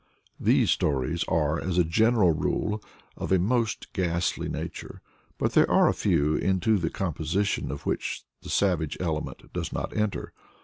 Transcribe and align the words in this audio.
Those 0.39 0.71
stories 0.71 1.23
are, 1.27 1.61
as 1.61 1.77
a 1.77 1.83
general 1.83 2.31
rule, 2.31 2.81
of 3.15 3.31
a 3.31 3.37
most 3.37 3.93
ghastly 3.93 4.49
nature, 4.49 4.99
but 5.37 5.53
there 5.53 5.69
are 5.69 5.87
a 5.87 5.93
few 5.93 6.33
into 6.35 6.79
the 6.79 6.89
composition 6.89 7.69
of 7.69 7.85
which 7.85 8.23
the 8.41 8.49
savage 8.49 8.97
element 8.99 9.53
does 9.53 9.71
not 9.71 9.95
enter. 9.95 10.33